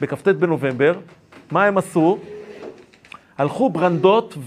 בכ"ט 0.01 0.27
בנובמבר, 0.27 0.99
מה 1.51 1.65
הם 1.65 1.77
עשו? 1.77 2.19
הלכו 3.37 3.69
ברנדות 3.69 4.37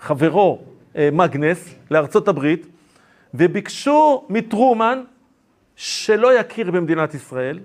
וחברו 0.00 0.62
אה, 0.96 1.08
מגנס 1.12 1.74
לארצות 1.90 2.28
הברית, 2.28 2.66
וביקשו 3.34 4.26
מטרומן 4.28 5.02
שלא 5.76 6.38
יכיר 6.38 6.70
במדינת 6.70 7.14
ישראל, 7.14 7.58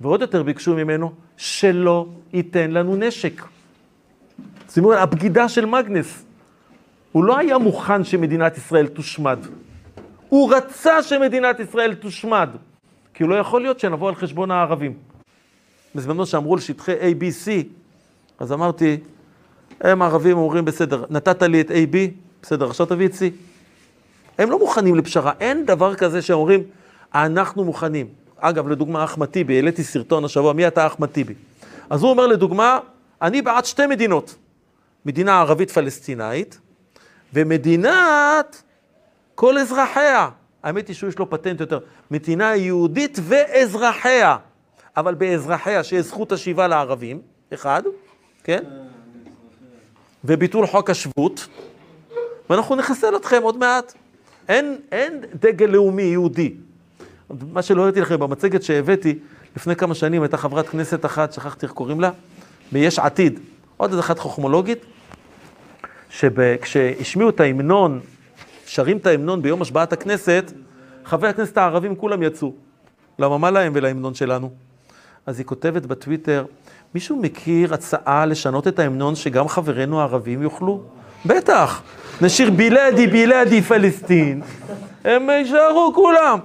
ועוד 0.00 0.20
יותר 0.20 0.42
ביקשו 0.42 0.74
ממנו 0.74 1.12
שלא 1.36 2.06
ייתן 2.32 2.70
לנו 2.70 2.96
נשק. 2.96 3.53
שימו 4.74 4.92
לב, 4.92 4.98
הבגידה 4.98 5.48
של 5.48 5.66
מגנס. 5.66 6.24
הוא 7.12 7.24
לא 7.24 7.38
היה 7.38 7.58
מוכן 7.58 8.04
שמדינת 8.04 8.56
ישראל 8.56 8.86
תושמד. 8.86 9.38
הוא 10.28 10.54
רצה 10.54 11.02
שמדינת 11.02 11.60
ישראל 11.60 11.94
תושמד. 11.94 12.48
כי 13.14 13.24
לא 13.24 13.34
יכול 13.34 13.62
להיות 13.62 13.80
שנבוא 13.80 14.08
על 14.08 14.14
חשבון 14.14 14.50
הערבים. 14.50 14.94
בזמנו 15.94 16.26
שאמרו 16.26 16.54
על 16.54 16.60
שטחי 16.60 16.92
A, 16.92 17.14
B, 17.20 17.22
C, 17.22 17.50
אז 18.38 18.52
אמרתי, 18.52 18.96
הם 19.80 20.02
הערבים 20.02 20.36
אומרים, 20.36 20.64
בסדר, 20.64 21.04
נתת 21.10 21.42
לי 21.42 21.60
את 21.60 21.70
A, 21.70 21.74
B, 21.92 21.96
בסדר, 22.42 22.66
עכשיו 22.66 22.86
תביא 22.86 23.06
את 23.08 23.12
C. 23.12 23.18
הם 24.38 24.50
לא 24.50 24.58
מוכנים 24.58 24.94
לפשרה, 24.94 25.32
אין 25.40 25.66
דבר 25.66 25.94
כזה 25.94 26.22
שאומרים, 26.22 26.62
אנחנו 27.14 27.64
מוכנים. 27.64 28.06
אגב, 28.38 28.68
לדוגמה, 28.68 29.04
אחמד 29.04 29.26
טיבי, 29.26 29.56
העליתי 29.56 29.84
סרטון 29.84 30.24
השבוע, 30.24 30.52
מי 30.52 30.66
אתה 30.66 30.86
אחמד 30.86 31.08
טיבי? 31.08 31.34
אז 31.90 32.02
הוא 32.02 32.10
אומר 32.10 32.26
לדוגמה, 32.26 32.78
אני 33.22 33.42
בעד 33.42 33.64
שתי 33.64 33.86
מדינות. 33.86 34.34
מדינה 35.06 35.40
ערבית 35.40 35.70
פלסטינאית, 35.70 36.58
ומדינת 37.32 38.62
כל 39.34 39.58
אזרחיה. 39.58 40.28
האמת 40.62 40.88
היא 40.88 40.96
שיש 40.96 41.18
לו 41.18 41.30
פטנט 41.30 41.60
יותר, 41.60 41.78
מדינה 42.10 42.56
יהודית 42.56 43.18
ואזרחיה, 43.22 44.36
אבל 44.96 45.14
באזרחיה 45.14 45.84
שיש 45.84 46.06
זכות 46.06 46.32
השיבה 46.32 46.68
לערבים, 46.68 47.20
אחד, 47.54 47.82
כן? 48.44 48.64
וביטול 50.24 50.66
חוק 50.66 50.90
השבות, 50.90 51.48
ואנחנו 52.50 52.76
נחסל 52.76 53.16
אתכם 53.16 53.42
עוד 53.42 53.58
מעט. 53.58 53.92
אין, 54.48 54.76
אין 54.92 55.20
דגל 55.40 55.66
לאומי 55.66 56.02
יהודי. 56.02 56.54
מה 57.52 57.62
שלא 57.62 57.82
הראיתי 57.82 58.00
לכם 58.00 58.20
במצגת 58.20 58.62
שהבאתי, 58.62 59.18
לפני 59.56 59.76
כמה 59.76 59.94
שנים 59.94 60.22
הייתה 60.22 60.36
חברת 60.36 60.68
כנסת 60.68 61.04
אחת, 61.04 61.32
שכחתי 61.32 61.66
איך 61.66 61.72
קוראים 61.72 62.00
לה, 62.00 62.10
ביש 62.72 62.98
עתיד, 62.98 63.40
עוד 63.76 63.98
אחת 63.98 64.18
חוכמולוגית, 64.18 64.78
שכשהשמיעו 66.18 67.30
את 67.30 67.40
ההמנון, 67.40 68.00
שרים 68.66 68.96
את 68.96 69.06
ההמנון 69.06 69.42
ביום 69.42 69.62
השבעת 69.62 69.92
הכנסת, 69.92 70.52
חברי 71.04 71.28
הכנסת 71.28 71.58
הערבים 71.58 71.96
כולם 71.96 72.22
יצאו. 72.22 72.52
למה 73.18 73.38
מה 73.38 73.50
להם 73.50 73.72
ולהמנון 73.76 74.14
שלנו? 74.14 74.50
אז 75.26 75.38
היא 75.38 75.46
כותבת 75.46 75.86
בטוויטר, 75.86 76.44
מישהו 76.94 77.16
מכיר 77.16 77.74
הצעה 77.74 78.26
לשנות 78.26 78.68
את 78.68 78.78
ההמנון 78.78 79.14
שגם 79.14 79.48
חברינו 79.48 80.00
הערבים 80.00 80.42
יוכלו? 80.42 80.80
בטח, 81.26 81.82
נשיר 82.20 82.50
בילאדי 82.50 83.06
בילאדי 83.06 83.62
פלסטין, 83.62 84.42
הם 85.04 85.30
יישארו 85.30 85.92
כולם. 85.94 86.38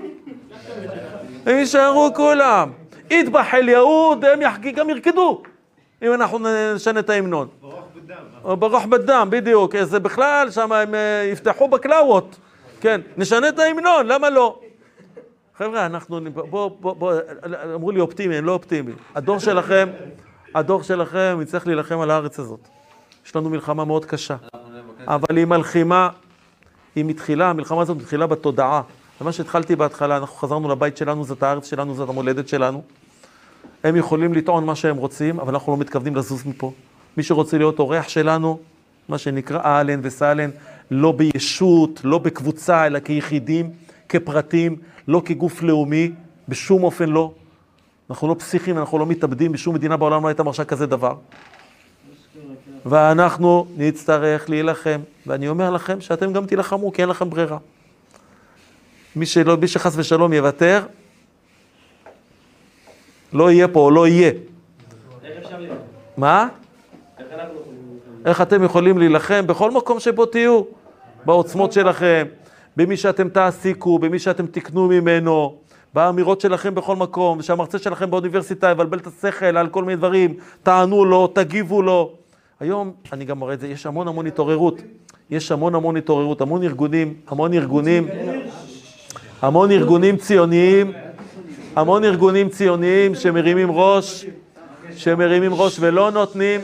הם 1.45 1.57
יישארו 1.57 2.09
כולם. 2.15 2.71
יטבח 3.09 3.53
אל 3.53 3.69
יהוד, 3.69 4.25
הם 4.25 4.41
יחגי, 4.41 4.71
גם 4.71 4.89
ירקדו, 4.89 5.41
אם 6.01 6.13
אנחנו 6.13 6.39
נשנה 6.75 6.99
את 6.99 7.09
ההמנון. 7.09 7.47
ברוח 8.43 8.85
בדם. 8.85 9.27
בדיוק. 9.31 9.75
זה 9.83 9.99
בכלל, 9.99 10.47
שם 10.51 10.71
הם 10.71 10.95
אה, 10.95 11.29
יפתחו 11.31 11.67
בקלאוות. 11.67 12.35
כן, 12.81 13.01
נשנה 13.17 13.49
את 13.49 13.59
ההמנון, 13.59 14.07
למה 14.07 14.29
לא? 14.29 14.59
חבר'ה, 15.57 15.85
אנחנו, 15.85 16.19
בואו, 16.33 16.77
בואו, 16.79 16.95
בוא, 16.95 17.13
אמרו 17.75 17.91
לי 17.91 17.99
אופטימי, 17.99 18.37
אני 18.37 18.45
לא 18.45 18.51
אופטימי. 18.51 18.91
הדור 19.15 19.39
שלכם, 19.39 19.89
הדור 20.55 20.83
שלכם 20.83 21.39
יצטרך 21.41 21.67
להילחם 21.67 21.99
על 21.99 22.11
הארץ 22.11 22.39
הזאת. 22.39 22.59
יש 23.25 23.35
לנו 23.35 23.49
מלחמה 23.49 23.85
מאוד 23.85 24.05
קשה, 24.05 24.35
אבל 25.07 25.37
היא 25.37 25.45
מלחימה, 25.45 26.09
היא 26.95 27.05
מתחילה, 27.05 27.49
המלחמה 27.49 27.81
הזאת 27.81 27.97
מתחילה 27.97 28.27
בתודעה. 28.27 28.81
זה 29.19 29.25
מה 29.25 29.31
שהתחלתי 29.31 29.75
בהתחלה, 29.75 30.17
אנחנו 30.17 30.35
חזרנו 30.35 30.69
לבית 30.69 30.97
שלנו, 30.97 31.23
זאת 31.23 31.43
הארץ 31.43 31.69
שלנו, 31.69 31.95
זאת 31.95 32.09
המולדת 32.09 32.47
שלנו. 32.47 32.83
הם 33.83 33.95
יכולים 33.95 34.33
לטעון 34.33 34.65
מה 34.65 34.75
שהם 34.75 34.97
רוצים, 34.97 35.39
אבל 35.39 35.53
אנחנו 35.53 35.71
לא 35.71 35.77
מתכוונים 35.77 36.15
לזוז 36.15 36.45
מפה. 36.45 36.71
מי 37.17 37.23
שרוצה 37.23 37.57
להיות 37.57 37.79
אורח 37.79 38.07
שלנו, 38.07 38.59
מה 39.09 39.17
שנקרא 39.17 39.59
אהלן 39.59 39.99
וסהלן, 40.03 40.49
לא 40.91 41.11
בישות, 41.11 42.01
לא 42.03 42.17
בקבוצה, 42.17 42.87
אלא 42.87 42.99
כיחידים, 42.99 43.71
כפרטים, 44.09 44.75
לא 45.07 45.21
כגוף 45.25 45.61
לאומי, 45.61 46.11
בשום 46.49 46.83
אופן 46.83 47.09
לא. 47.09 47.31
אנחנו 48.09 48.27
לא 48.27 48.33
פסיכים, 48.33 48.77
אנחנו 48.77 48.97
לא 48.97 49.05
מתאבדים, 49.05 49.51
בשום 49.51 49.75
מדינה 49.75 49.97
בעולם 49.97 50.23
לא 50.23 50.27
הייתה 50.27 50.43
מרשה 50.43 50.65
כזה 50.65 50.85
דבר. 50.85 51.15
ואנחנו 52.85 53.65
נצטרך 53.77 54.49
להילחם, 54.49 54.99
ואני 55.27 55.47
אומר 55.49 55.69
לכם 55.71 56.01
שאתם 56.01 56.33
גם 56.33 56.45
תילחמו, 56.45 56.93
כי 56.93 57.01
אין 57.01 57.09
לכם 57.09 57.29
ברירה. 57.29 57.57
מי, 59.15 59.25
שלא, 59.25 59.57
מי 59.57 59.67
שחס 59.67 59.93
ושלום 59.97 60.33
יוותר, 60.33 60.85
לא 63.33 63.51
יהיה 63.51 63.67
פה 63.67 63.79
או 63.79 63.91
לא 63.91 64.07
יהיה. 64.07 64.31
איך 65.23 65.45
אפשר 65.45 65.59
להילחם? 65.59 65.75
מה? 66.17 66.47
איך 67.19 67.27
אנחנו 67.31 67.59
יכולים 67.61 67.79
להילחם? 67.89 68.08
איך 68.25 68.41
אתם 68.41 68.63
יכולים 68.63 68.97
להילחם 68.97 69.47
בכל 69.47 69.71
מקום 69.71 69.99
שבו 69.99 70.25
תהיו, 70.25 70.61
בעוצמות 71.25 71.73
שלכם, 71.73 72.25
במי 72.77 72.97
שאתם 72.97 73.29
תעסיקו, 73.29 73.99
במי 73.99 74.19
שאתם 74.19 74.45
תקנו 74.45 74.87
ממנו, 74.87 75.55
באמירות 75.93 76.41
שלכם 76.41 76.75
בכל 76.75 76.95
מקום, 76.95 77.39
ושהמרצה 77.39 77.79
שלכם 77.79 78.11
באוניברסיטה 78.11 78.69
יבלבל 78.69 78.97
את 78.97 79.07
השכל 79.07 79.57
על 79.57 79.67
כל 79.67 79.83
מיני 79.83 79.95
דברים, 79.95 80.33
תענו 80.63 81.05
לו, 81.05 81.27
תגיבו 81.27 81.81
לו. 81.81 82.11
היום, 82.59 82.91
אני 83.13 83.25
גם 83.25 83.39
מראה 83.39 83.53
את 83.53 83.59
זה, 83.59 83.67
יש 83.67 83.85
המון 83.85 84.07
המון 84.07 84.27
התעוררות. 84.27 84.81
יש 85.29 85.51
המון 85.51 85.75
המון 85.75 85.97
התעוררות, 85.97 86.41
המון 86.41 86.63
ארגונים, 86.63 87.13
המון 87.27 87.53
ארגונים, 87.53 88.07
המון 89.41 89.71
ארגונים 89.71 90.17
ציוניים, 90.17 90.93
המון 91.75 92.03
ארגונים 92.03 92.49
ציוניים 92.49 93.15
שמרימים 93.15 93.71
ראש, 93.71 94.25
שמרימים 94.95 95.53
ראש 95.53 95.77
ולא 95.79 96.11
נותנים, 96.11 96.61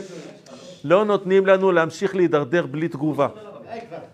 לא 0.88 1.04
נותנים 1.04 1.46
לנו 1.46 1.72
להמשיך 1.72 2.16
להידרדר 2.16 2.66
בלי 2.66 2.88
תגובה. 2.88 3.28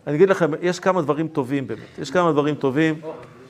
אני 0.07 0.17
אגיד 0.17 0.29
לכם, 0.29 0.51
יש 0.61 0.81
כמה 0.81 1.03
דברים 1.03 1.29
טובים 1.29 1.67
באמת, 1.67 1.99
יש 1.99 2.11
כמה 2.11 2.33
דברים 2.33 2.55
טובים. 2.55 2.95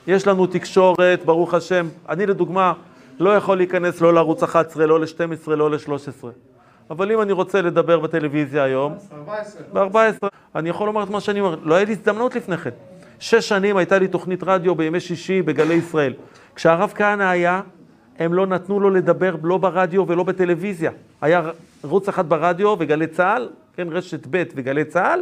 יש 0.07 0.27
לנו 0.27 0.47
תקשורת, 0.47 1.25
ברוך 1.25 1.53
השם. 1.53 1.87
אני 2.09 2.25
לדוגמה 2.25 2.73
לא 3.19 3.35
יכול 3.35 3.57
להיכנס 3.57 4.01
לא 4.01 4.13
לערוץ 4.13 4.43
11, 4.43 4.85
לא 4.85 4.99
ל-12, 4.99 5.49
לא 5.49 5.71
ל-13. 5.71 6.25
אבל 6.89 7.11
אם 7.11 7.21
אני 7.21 7.31
רוצה 7.31 7.61
לדבר 7.61 7.99
בטלוויזיה 7.99 8.63
היום, 8.63 8.93
ב-14, 9.73 10.27
אני 10.55 10.69
יכול 10.69 10.87
לומר 10.87 11.03
את 11.03 11.09
מה 11.09 11.21
שאני 11.21 11.39
אומר. 11.39 11.55
לא 11.63 11.75
היה 11.75 11.85
לי 11.85 11.91
הזדמנות 11.91 12.35
לפני 12.35 12.57
כן. 12.57 12.69
שש 13.19 13.49
שנים 13.49 13.77
הייתה 13.77 13.99
לי 13.99 14.07
תוכנית 14.07 14.43
רדיו 14.43 14.75
בימי 14.75 14.99
שישי 14.99 15.41
בגלי 15.41 15.73
ישראל. 15.73 16.13
כשהרב 16.55 16.93
כהנא 16.95 17.23
היה, 17.23 17.61
הם 18.19 18.33
לא 18.33 18.47
נתנו 18.47 18.79
לו 18.79 18.89
לדבר 18.89 19.35
לא 19.43 19.57
ברדיו 19.57 20.07
ולא 20.07 20.23
בטלוויזיה. 20.23 20.91
היה 21.21 21.41
ערוץ 21.83 22.07
אחד 22.07 22.29
ברדיו 22.29 22.75
וגלי 22.79 23.07
צה"ל, 23.07 23.49
כן, 23.75 23.87
רשת 23.91 24.27
ב' 24.29 24.43
וגלי 24.55 24.85
צה"ל, 24.85 25.19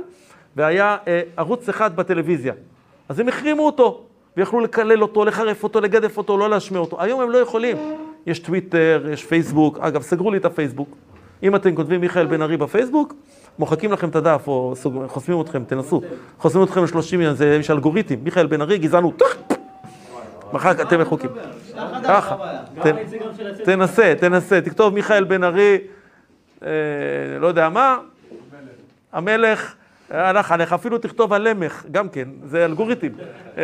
והיה 0.55 0.97
אה, 1.07 1.21
ערוץ 1.37 1.69
אחד 1.69 1.95
בטלוויזיה. 1.95 2.53
אז 3.09 3.19
הם 3.19 3.27
החרימו 3.27 3.65
אותו, 3.65 4.01
ויכלו 4.37 4.59
לקלל 4.59 5.01
אותו, 5.01 5.25
לחרף 5.25 5.63
אותו, 5.63 5.81
לגדף 5.81 6.17
אותו, 6.17 6.37
לא 6.37 6.49
להשמיע 6.49 6.81
אותו. 6.81 7.01
היום 7.01 7.21
הם 7.21 7.29
לא 7.29 7.37
יכולים. 7.37 7.77
יש 8.25 8.39
טוויטר, 8.39 9.07
יש 9.11 9.25
פייסבוק, 9.25 9.79
אגב, 9.79 10.01
סגרו 10.01 10.31
לי 10.31 10.37
את 10.37 10.45
הפייסבוק. 10.45 10.95
אם 11.43 11.55
אתם 11.55 11.75
כותבים 11.75 12.01
מיכאל 12.01 12.25
בן 12.25 12.41
ארי 12.41 12.57
בפייסבוק, 12.57 13.13
מוחקים 13.59 13.91
לכם 13.91 14.09
את 14.09 14.15
הדף, 14.15 14.43
או. 14.47 14.73
חוסמים 15.07 15.41
אתכם, 15.41 15.63
תנסו. 15.63 16.01
חוסמים 16.39 16.63
אתכם 16.63 16.83
ל-30 16.83 17.15
יום, 17.15 17.35
זה 17.35 17.57
יש 17.59 17.71
אלגוריתם. 17.71 18.15
מיכאל 18.23 18.47
בן 18.47 18.61
ארי, 18.61 18.77
גזענות, 18.77 19.21
מחר 20.53 20.71
אתם 20.71 21.01
מחוקים. 21.01 21.29
ככה. 22.03 22.35
תנסה, 23.63 24.13
תנסה, 24.19 24.61
תכתוב 24.61 24.93
מיכאל 24.93 25.23
בן 25.23 25.43
ארי, 25.43 25.77
אה, 26.63 26.69
לא 27.39 27.47
יודע 27.47 27.69
מה, 27.69 27.97
המלך 29.13 29.75
הלך 30.11 30.51
עליך, 30.51 30.73
אפילו 30.73 30.97
תכתוב 30.97 31.33
הלמך, 31.33 31.85
גם 31.91 32.09
כן, 32.09 32.27
זה 32.45 32.65
אלגוריתם, 32.65 33.07
אה, 33.57 33.63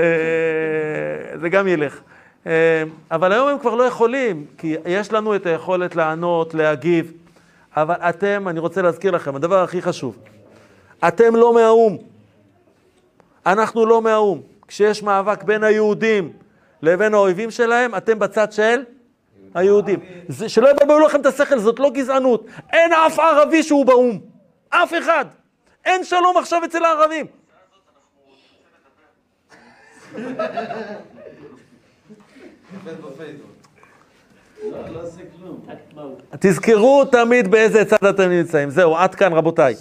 זה 1.41 1.49
גם 1.49 1.67
ילך. 1.67 1.99
אה, 2.47 2.83
אבל 3.11 3.31
היום 3.31 3.47
הם 3.47 3.59
כבר 3.59 3.75
לא 3.75 3.83
יכולים, 3.83 4.45
כי 4.57 4.75
יש 4.85 5.13
לנו 5.13 5.35
את 5.35 5.45
היכולת 5.45 5.95
לענות, 5.95 6.53
להגיב, 6.53 7.11
אבל 7.77 7.95
אתם, 7.95 8.47
אני 8.47 8.59
רוצה 8.59 8.81
להזכיר 8.81 9.11
לכם, 9.11 9.35
הדבר 9.35 9.63
הכי 9.63 9.81
חשוב, 9.81 10.17
אתם 11.07 11.35
לא 11.35 11.53
מהאו"ם, 11.53 11.97
אנחנו 13.45 13.85
לא 13.85 14.01
מהאו"ם. 14.01 14.41
כשיש 14.67 15.03
מאבק 15.03 15.43
בין 15.43 15.63
היהודים 15.63 16.33
לבין 16.81 17.13
האויבים 17.13 17.51
שלהם, 17.51 17.95
אתם 17.95 18.19
בצד 18.19 18.51
של 18.51 18.83
היהודים. 19.53 19.99
זה, 20.27 20.49
שלא 20.49 20.69
יבלבלו 20.69 20.99
לכם 20.99 21.21
את 21.21 21.25
השכל, 21.25 21.59
זאת 21.59 21.79
לא 21.79 21.89
גזענות. 21.89 22.45
אין 22.73 22.93
אף 22.93 23.19
ערבי 23.19 23.63
שהוא 23.63 23.85
באו"ם. 23.85 24.19
אף 24.69 24.93
אחד. 24.99 25.25
אין 25.85 26.03
שלום 26.03 26.37
עכשיו 26.37 26.65
אצל 26.65 26.85
הערבים. 26.85 27.25
תזכרו 36.39 37.05
תמיד 37.05 37.51
באיזה 37.51 37.85
צד 37.85 38.05
אתם 38.05 38.29
נמצאים. 38.29 38.69
זהו, 38.69 38.97
עד 38.97 39.15
כאן 39.15 39.33
רבותיי. 39.33 39.75